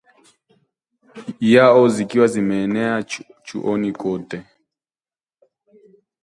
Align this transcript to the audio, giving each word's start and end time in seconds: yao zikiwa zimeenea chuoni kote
yao 1.39 1.89
zikiwa 1.89 2.27
zimeenea 2.27 3.03
chuoni 3.43 3.91
kote 3.91 4.43